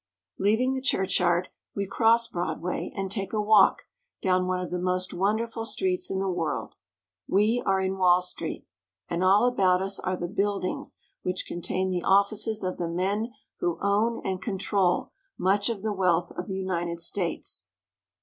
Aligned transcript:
Leaving 0.39 0.73
the 0.73 0.81
churchyard, 0.81 1.49
we 1.75 1.85
cross 1.85 2.27
Broadway 2.27 2.91
and 2.95 3.11
take 3.11 3.33
a 3.33 3.39
walk 3.39 3.83
down 4.19 4.47
one 4.47 4.59
of 4.59 4.71
the 4.71 4.79
most 4.79 5.13
wonderful 5.13 5.63
streets 5.63 6.09
in 6.09 6.17
the 6.17 6.27
world. 6.27 6.73
We 7.27 7.61
are 7.67 7.79
in 7.79 7.99
Wall 7.99 8.19
Street, 8.23 8.65
and 9.07 9.23
all 9.23 9.45
about 9.45 9.79
us 9.79 9.99
are 9.99 10.17
the 10.17 10.27
buildings 10.27 10.99
which 11.21 11.45
contain 11.45 11.91
the 11.91 12.01
offices 12.03 12.63
of 12.63 12.77
the 12.79 12.89
men 12.89 13.31
who 13.59 13.77
own 13.79 14.25
and 14.25 14.41
control 14.41 15.11
much 15.37 15.69
of 15.69 15.83
the 15.83 15.93
wealth 15.93 16.31
of 16.35 16.47
the 16.47 16.55
United 16.57 16.99
States. 16.99 17.67